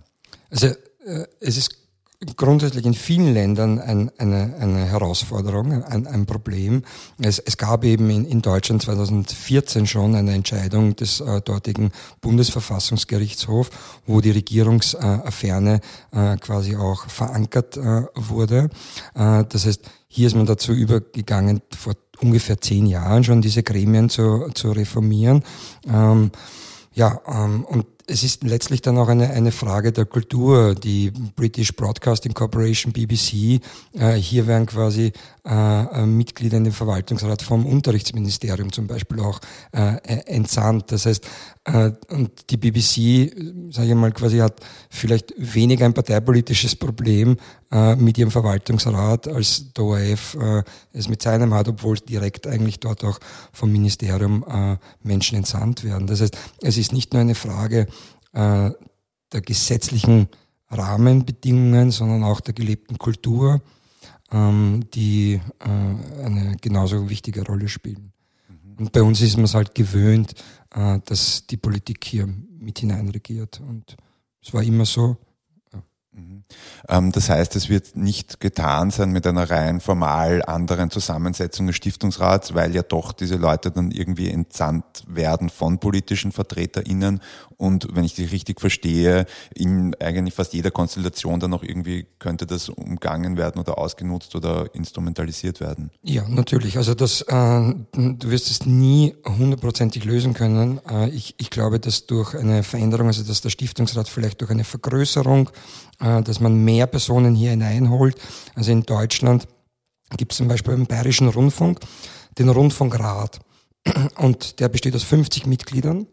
Also 0.51 0.67
äh, 0.67 1.27
es 1.41 1.57
ist 1.57 1.81
grundsätzlich 2.37 2.85
in 2.85 2.93
vielen 2.93 3.33
Ländern 3.33 3.79
ein, 3.79 4.11
eine, 4.19 4.55
eine 4.61 4.85
Herausforderung, 4.85 5.83
ein, 5.85 6.07
ein 6.07 6.27
Problem. 6.27 6.83
Es, 7.19 7.39
es 7.39 7.57
gab 7.57 7.83
eben 7.85 8.11
in, 8.11 8.27
in 8.27 8.43
Deutschland 8.43 8.83
2014 8.83 9.87
schon 9.87 10.15
eine 10.15 10.35
Entscheidung 10.35 10.95
des 10.97 11.21
äh, 11.21 11.41
dortigen 11.41 11.93
Bundesverfassungsgerichtshofs, 12.21 13.71
wo 14.07 14.21
die 14.21 14.33
Regierungsaffäre 14.33 15.81
äh, 16.13 16.37
quasi 16.37 16.77
auch 16.77 17.09
verankert 17.09 17.79
äh, 17.79 18.03
wurde. 18.15 18.69
Äh, 19.15 19.45
das 19.49 19.65
heißt, 19.65 19.91
hier 20.09 20.27
ist 20.27 20.37
man 20.37 20.47
dazu 20.47 20.73
übergegangen, 20.73 21.63
vor 21.75 21.95
ungefähr 22.23 22.61
zehn 22.61 22.87
Jahren 22.87 23.25
schon 23.25 23.43
diese 23.43 23.63
Gremien 23.63 24.09
zu, 24.09 24.49
zu 24.55 24.73
reformieren. 24.73 25.43
Ähm, 25.89 26.31
ja, 26.93 27.21
ähm, 27.27 27.65
und 27.65 27.87
es 28.11 28.25
ist 28.25 28.43
letztlich 28.43 28.83
dann 28.83 28.99
auch 28.99 29.09
eine, 29.09 29.31
eine 29.31 29.53
Frage 29.53 29.93
der 29.93 30.05
Kultur. 30.05 30.75
Die 30.75 31.13
British 31.37 31.75
Broadcasting 31.75 32.35
Corporation, 32.35 32.93
BBC, 32.93 33.61
äh, 33.95 34.15
hier 34.15 34.49
werden 34.49 34.67
quasi 34.67 35.13
äh, 35.47 35.83
äh, 35.85 36.07
Mitglieder 36.07 36.57
in 36.57 36.65
den 36.65 36.73
Verwaltungsrat 36.73 37.43
vom 37.43 37.67
Unterrichtsministerium 37.67 38.73
zum 38.73 38.89
Beispiel 38.89 39.21
auch 39.21 39.39
äh, 39.73 39.95
äh 39.97 40.27
entsandt. 40.27 40.91
Das 40.91 41.07
heißt, 41.07 41.25
äh, 41.65 41.93
und 42.09 42.51
die 42.51 42.57
BBC, 42.57 43.73
sage 43.73 43.89
ich 43.89 43.95
mal, 43.95 44.13
quasi 44.13 44.39
hat 44.39 44.61
vielleicht 44.91 45.33
weniger 45.37 45.85
ein 45.85 45.95
parteipolitisches 45.95 46.75
Problem 46.75 47.37
äh, 47.73 47.97
mit 47.97 48.19
ihrem 48.19 48.31
Verwaltungsrat, 48.31 49.29
als 49.29 49.73
der 49.73 49.85
ORF 49.85 50.35
äh, 50.35 50.63
es 50.93 51.09
mit 51.09 51.23
seinem 51.23 51.55
hat, 51.55 51.69
obwohl 51.69 51.99
direkt 51.99 52.47
eigentlich 52.47 52.81
dort 52.81 53.05
auch 53.05 53.19
vom 53.53 53.71
Ministerium 53.71 54.45
äh, 54.49 54.77
Menschen 55.03 55.37
entsandt 55.37 55.85
werden. 55.85 56.07
Das 56.07 56.21
heißt, 56.21 56.37
es 56.63 56.77
ist 56.77 56.93
nicht 56.93 57.13
nur 57.13 57.21
eine 57.23 57.35
Frage 57.35 57.87
äh, 58.33 58.71
der 59.33 59.41
gesetzlichen 59.41 60.29
Rahmenbedingungen, 60.69 61.91
sondern 61.91 62.25
auch 62.25 62.41
der 62.41 62.55
gelebten 62.55 62.99
Kultur, 62.99 63.61
ähm, 64.33 64.85
die 64.95 65.41
äh, 65.61 66.25
eine 66.25 66.57
genauso 66.61 67.09
wichtige 67.09 67.45
Rolle 67.45 67.69
spielen. 67.69 68.13
Mhm. 68.49 68.79
Und 68.79 68.93
bei 68.93 69.03
uns 69.03 69.21
ist 69.21 69.37
man 69.37 69.45
es 69.45 69.55
halt 69.55 69.75
gewöhnt, 69.75 70.35
äh, 70.75 70.99
dass 71.05 71.47
die 71.47 71.57
Politik 71.57 72.05
hier 72.05 72.29
mit 72.59 72.79
hineinregiert. 72.79 73.61
Und 73.61 73.97
es 74.43 74.53
war 74.53 74.63
immer 74.63 74.87
so. 74.87 75.17
Mhm. 76.13 76.45
Ähm, 76.89 77.13
das 77.13 77.29
heißt, 77.29 77.55
es 77.55 77.69
wird 77.69 77.97
nicht 77.97 78.41
getan 78.41 78.91
sein 78.91 79.11
mit 79.13 79.27
einer 79.27 79.49
rein 79.49 79.81
formal 79.81 80.43
anderen 80.43 80.91
Zusammensetzung 80.91 81.69
des 81.69 81.77
Stiftungsrats, 81.77 82.55
weil 82.55 82.75
ja 82.75 82.83
doch 82.83 83.13
diese 83.13 83.37
Leute 83.37 83.71
dann 83.71 83.93
irgendwie 83.93 84.29
entsandt 84.29 85.05
werden 85.07 85.51
von 85.51 85.79
politischen 85.79 86.33
VertreterInnen 86.33 87.21
und 87.61 87.89
wenn 87.95 88.05
ich 88.05 88.15
dich 88.15 88.33
richtig 88.33 88.59
verstehe, 88.59 89.27
in 89.55 89.95
eigentlich 90.01 90.35
fast 90.35 90.55
jeder 90.55 90.71
Konstellation 90.71 91.41
dann 91.41 91.53
auch 91.53 91.63
irgendwie 91.63 92.07
könnte 92.19 92.47
das 92.47 92.71
umgangen 92.71 93.37
werden 93.37 93.61
oder 93.61 93.77
ausgenutzt 93.77 94.35
oder 94.35 94.75
instrumentalisiert 94.75 95.61
werden. 95.61 95.91
Ja, 96.03 96.27
natürlich. 96.27 96.79
Also 96.79 96.95
das, 96.95 97.21
äh, 97.21 97.35
du 97.35 98.31
wirst 98.31 98.51
es 98.51 98.65
nie 98.65 99.15
hundertprozentig 99.27 100.07
lösen 100.07 100.33
können. 100.33 100.81
Äh, 100.89 101.11
ich, 101.11 101.35
ich 101.37 101.51
glaube, 101.51 101.79
dass 101.79 102.07
durch 102.07 102.35
eine 102.35 102.63
Veränderung, 102.63 103.09
also 103.09 103.23
dass 103.25 103.43
der 103.43 103.51
Stiftungsrat 103.51 104.09
vielleicht 104.09 104.41
durch 104.41 104.51
eine 104.51 104.65
Vergrößerung, 104.65 105.51
dass 106.01 106.41
man 106.41 106.65
mehr 106.65 106.87
Personen 106.87 107.35
hier 107.35 107.51
hineinholt. 107.51 108.17
Also 108.55 108.73
in 108.73 108.83
Deutschland 108.85 109.47
gibt 110.17 110.33
es 110.33 110.39
zum 110.39 110.49
Beispiel 110.49 110.75
im 110.75 110.87
Bayerischen 110.87 111.29
Rundfunk 111.29 111.81
den 112.39 112.49
Rundfunkrat. 112.49 113.41
Und 114.17 114.61
der 114.61 114.69
besteht 114.69 114.95
aus 114.95 115.05
50 115.05 115.47
Mitgliedern. 115.47 116.07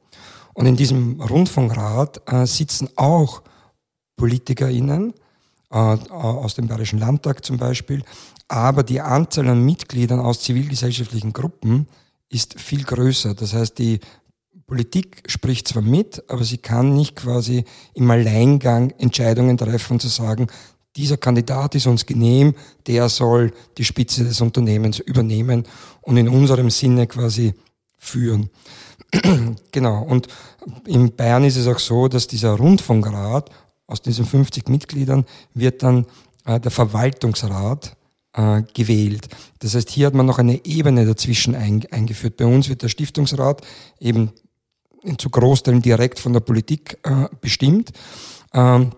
Und 0.54 0.66
in 0.66 0.76
diesem 0.76 1.22
Rundfunkrat 1.22 2.22
äh, 2.32 2.46
sitzen 2.46 2.90
auch 2.96 3.44
PolitikerInnen 4.16 5.14
äh, 5.70 5.78
aus 5.78 6.56
dem 6.56 6.68
Bayerischen 6.68 7.00
Landtag 7.00 7.46
zum 7.46 7.58
Beispiel. 7.58 8.04
Aber 8.48 8.84
die 8.84 9.02
Anzahl 9.02 9.48
an 9.50 9.66
Mitgliedern 9.66 10.20
aus 10.20 10.42
zivilgesellschaftlichen 10.42 11.34
Gruppen 11.34 11.88
ist 12.30 12.60
viel 12.60 12.84
größer. 12.84 13.36
Das 13.36 13.54
heißt, 13.54 13.78
die 13.78 14.00
Politik 14.68 15.24
spricht 15.28 15.70
zwar 15.70 15.82
mit, 15.82 16.30
aber 16.30 16.44
sie 16.44 16.58
kann 16.58 16.94
nicht 16.94 17.16
quasi 17.16 17.64
im 17.94 18.12
Alleingang 18.12 18.92
Entscheidungen 18.98 19.58
treffen 19.58 20.00
zu 20.00 20.10
sagen, 20.10 20.48
dieser 20.98 21.16
Kandidat 21.16 21.76
ist 21.76 21.88
uns 21.88 22.06
genehm, 22.06 22.54
der 22.88 23.08
soll 23.08 23.54
die 23.78 23.86
Spitze 23.86 24.26
des 24.26 24.42
Unternehmens 24.42 25.00
übernehmen 25.00 25.64
und 26.02 26.18
in 26.18 26.28
unserem 26.28 26.70
Sinne 26.70 27.08
quasi 27.08 27.54
führen. 27.98 28.50
genau. 29.72 30.04
Und 30.04 30.28
in 30.86 31.16
Bayern 31.16 31.46
ist 31.46 31.56
es 31.56 31.68
auch 31.68 31.80
so, 31.80 32.08
dass 32.08 32.28
dieser 32.28 32.54
Rundfunkrat 32.56 33.50
aus 33.86 34.02
diesen 34.02 34.26
50 34.26 34.68
Mitgliedern 34.68 35.26
wird 35.54 35.82
dann 35.84 36.08
äh, 36.46 36.60
der 36.60 36.72
Verwaltungsrat 36.72 37.96
äh, 38.34 38.64
gewählt. 38.74 39.30
Das 39.60 39.76
heißt, 39.76 39.90
hier 39.90 40.08
hat 40.08 40.14
man 40.14 40.26
noch 40.26 40.40
eine 40.40 40.66
Ebene 40.66 41.06
dazwischen 41.06 41.56
ein, 41.56 41.86
eingeführt. 41.92 42.38
Bei 42.38 42.46
uns 42.46 42.70
wird 42.70 42.82
der 42.82 42.90
Stiftungsrat 42.90 43.62
eben 44.00 44.32
zu 45.18 45.30
Großteilen 45.30 45.82
direkt 45.82 46.20
von 46.20 46.34
der 46.34 46.40
Politik 46.42 46.98
äh, 47.04 47.28
bestimmt. 47.42 47.92
Ähm, 48.54 48.92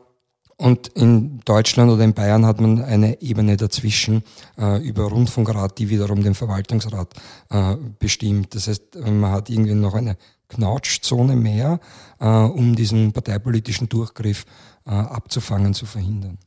und 0.57 0.89
in 0.89 1.39
Deutschland 1.45 1.89
oder 1.89 2.03
in 2.03 2.13
Bayern 2.13 2.45
hat 2.45 2.59
man 2.59 2.83
eine 2.83 3.21
Ebene 3.21 3.55
dazwischen 3.55 4.23
äh, 4.57 4.85
über 4.85 5.03
Rundfunkrat, 5.03 5.77
die 5.77 5.89
wiederum 5.89 6.21
den 6.21 6.35
Verwaltungsrat 6.35 7.13
äh, 7.49 7.77
bestimmt. 7.97 8.53
Das 8.55 8.67
heißt, 8.67 8.95
man 9.05 9.31
hat 9.31 9.49
irgendwie 9.49 9.73
noch 9.73 9.93
eine 9.93 10.17
Knautschzone 10.49 11.37
mehr, 11.37 11.79
äh, 12.19 12.25
um 12.27 12.75
diesen 12.75 13.13
parteipolitischen 13.13 13.87
Durchgriff 13.87 14.45
äh, 14.85 14.89
abzufangen, 14.89 15.73
zu 15.73 15.85
verhindern. 15.85 16.37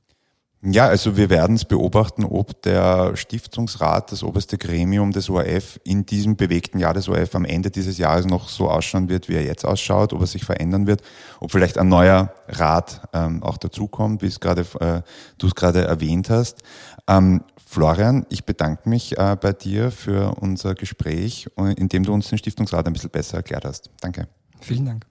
Ja, 0.65 0.87
also 0.87 1.17
wir 1.17 1.29
werden 1.29 1.57
es 1.57 1.65
beobachten, 1.65 2.25
ob 2.25 2.63
der 2.63 3.17
Stiftungsrat, 3.17 4.13
das 4.13 4.23
oberste 4.23 4.59
Gremium 4.59 5.11
des 5.11 5.29
ORF, 5.29 5.81
in 5.83 6.07
diesem 6.07 6.37
bewegten 6.37 6.79
Jahr 6.79 6.95
des 6.95 7.09
ORF 7.09 7.35
am 7.35 7.45
Ende 7.45 7.73
dieses 7.73 7.99
Jahres 7.99 8.27
noch 8.27 8.49
so 8.49 8.71
ausschauen 8.71 9.09
wird, 9.09 9.29
wie 9.29 9.35
er 9.35 9.45
jetzt 9.45 9.65
ausschaut, 9.65 10.13
ob 10.13 10.21
er 10.21 10.29
sich 10.29 10.45
verändern 10.45 10.87
wird, 10.87 11.03
ob 11.41 11.51
vielleicht 11.51 11.79
ein 11.79 11.89
neuer 11.89 12.33
Rat 12.47 13.09
ähm, 13.13 13.43
auch 13.43 13.57
dazukommt, 13.57 14.23
wie 14.23 14.27
es 14.27 14.39
gerade 14.39 14.61
äh, 14.79 15.03
du 15.39 15.49
es 15.49 15.57
gerade 15.57 15.85
erwähnt 15.85 16.31
hast. 16.31 16.63
Ähm, 17.09 17.43
Florian, 17.67 18.25
ich 18.29 18.45
bedanke 18.45 18.89
mich 18.89 19.19
äh, 19.19 19.37
bei 19.41 19.53
dir 19.53 19.91
für 19.91 20.37
unser 20.41 20.77
Gespräch, 20.77 21.49
in 21.77 21.89
dem 21.89 22.05
du 22.05 22.13
uns 22.13 22.29
den 22.29 22.39
Stiftungsrat 22.39 22.87
ein 22.87 22.93
bisschen 22.93 23.11
besser 23.11 23.39
erklärt 23.39 23.65
hast. 23.65 23.91
Danke. 24.01 24.29
Vielen 24.61 24.85
Dank. 24.87 25.07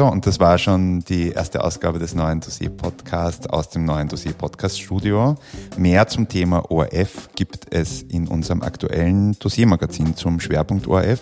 So, 0.00 0.06
und 0.06 0.26
das 0.26 0.40
war 0.40 0.56
schon 0.56 1.00
die 1.00 1.32
erste 1.32 1.62
Ausgabe 1.62 1.98
des 1.98 2.14
neuen 2.14 2.40
Dossier-Podcasts 2.40 3.46
aus 3.48 3.68
dem 3.68 3.84
neuen 3.84 4.08
Dossier-Podcast-Studio. 4.08 5.34
Mehr 5.76 6.08
zum 6.08 6.26
Thema 6.26 6.70
ORF 6.70 7.28
gibt 7.36 7.74
es 7.74 8.00
in 8.00 8.26
unserem 8.26 8.62
aktuellen 8.62 9.38
Dossiermagazin 9.38 10.16
zum 10.16 10.40
Schwerpunkt 10.40 10.86
ORF. 10.86 11.20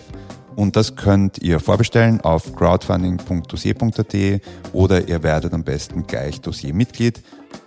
Und 0.55 0.77
das 0.77 0.95
könnt 0.95 1.39
ihr 1.39 1.59
vorbestellen 1.59 2.21
auf 2.21 2.55
crowdfunding.dossier.at 2.55 4.41
oder 4.71 5.09
ihr 5.09 5.23
werdet 5.23 5.53
am 5.53 5.65
besten 5.65 6.07
gleich 6.07 6.39
Dossiermitglied. 6.39 7.21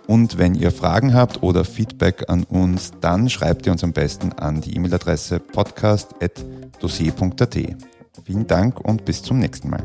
Und 0.07 0.39
wenn 0.39 0.55
ihr 0.55 0.71
Fragen 0.71 1.13
habt 1.13 1.43
oder 1.43 1.63
Feedback 1.63 2.27
an 2.27 2.43
uns, 2.43 2.89
dann 3.01 3.29
schreibt 3.29 3.67
ihr 3.67 3.71
uns 3.71 3.83
am 3.83 3.93
besten 3.93 4.33
an 4.33 4.61
die 4.61 4.75
E-Mail-Adresse 4.75 5.39
podcast.dossier.at. 5.39 7.57
Vielen 8.25 8.47
Dank 8.47 8.79
und 8.79 9.05
bis 9.05 9.21
zum 9.21 9.37
nächsten 9.37 9.69
Mal. 9.69 9.83